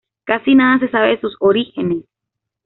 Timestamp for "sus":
1.21-1.35